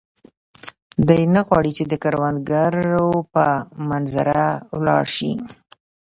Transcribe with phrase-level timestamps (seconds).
[1.07, 3.45] دی نه غواړي چې د کروندګرو په
[3.89, 5.31] منظره ولاړ شي.